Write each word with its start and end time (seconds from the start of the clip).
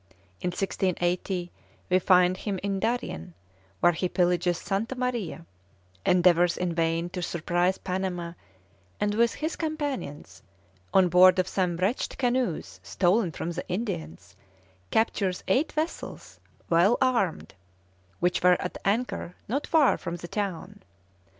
In 0.41 0.47
1680 0.47 1.51
we 1.87 1.99
find 1.99 2.35
him 2.35 2.59
in 2.63 2.79
Darien, 2.79 3.35
where 3.81 3.91
he 3.91 4.09
pillages 4.09 4.57
Santa 4.57 4.95
Maria, 4.95 5.45
endeavours 6.03 6.57
in 6.57 6.73
vain 6.73 7.07
to 7.11 7.21
surprise 7.21 7.77
Panama, 7.77 8.33
and 8.99 9.13
with 9.13 9.35
his 9.35 9.55
companions, 9.55 10.41
on 10.91 11.07
board 11.07 11.37
of 11.37 11.47
some 11.47 11.77
wretched 11.77 12.17
canoes 12.17 12.79
stolen 12.81 13.31
from 13.31 13.51
the 13.51 13.67
Indians, 13.69 14.35
captures 14.89 15.43
eight 15.47 15.71
vessels 15.71 16.39
well 16.67 16.97
armed, 16.99 17.53
which 18.19 18.41
were 18.41 18.59
at 18.59 18.79
anchor 18.83 19.35
not 19.47 19.67
far 19.67 19.99
from 19.99 20.15
the 20.15 20.27
town. 20.27 20.81